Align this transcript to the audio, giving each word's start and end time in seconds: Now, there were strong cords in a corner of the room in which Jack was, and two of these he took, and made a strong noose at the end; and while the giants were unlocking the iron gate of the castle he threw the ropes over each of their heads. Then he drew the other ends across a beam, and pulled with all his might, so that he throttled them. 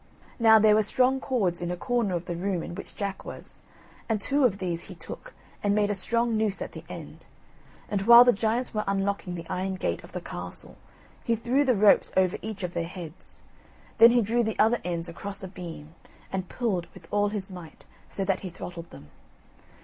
Now, 0.39 0.57
there 0.57 0.73
were 0.73 0.81
strong 0.81 1.19
cords 1.19 1.61
in 1.61 1.69
a 1.69 1.77
corner 1.77 2.15
of 2.15 2.25
the 2.25 2.35
room 2.35 2.63
in 2.63 2.73
which 2.73 2.95
Jack 2.95 3.23
was, 3.23 3.61
and 4.09 4.19
two 4.19 4.45
of 4.45 4.57
these 4.57 4.85
he 4.85 4.95
took, 4.95 5.35
and 5.61 5.75
made 5.75 5.91
a 5.91 5.93
strong 5.93 6.35
noose 6.35 6.59
at 6.59 6.71
the 6.71 6.83
end; 6.89 7.27
and 7.87 8.01
while 8.01 8.23
the 8.23 8.33
giants 8.33 8.73
were 8.73 8.83
unlocking 8.87 9.35
the 9.35 9.47
iron 9.47 9.75
gate 9.75 10.03
of 10.03 10.11
the 10.11 10.19
castle 10.19 10.75
he 11.23 11.35
threw 11.35 11.63
the 11.63 11.75
ropes 11.75 12.11
over 12.17 12.39
each 12.41 12.63
of 12.63 12.73
their 12.73 12.85
heads. 12.87 13.43
Then 13.99 14.09
he 14.09 14.23
drew 14.23 14.43
the 14.43 14.57
other 14.57 14.81
ends 14.83 15.07
across 15.07 15.43
a 15.43 15.47
beam, 15.47 15.93
and 16.31 16.49
pulled 16.49 16.87
with 16.95 17.07
all 17.11 17.29
his 17.29 17.51
might, 17.51 17.85
so 18.09 18.25
that 18.25 18.39
he 18.39 18.49
throttled 18.49 18.89
them. 18.89 19.11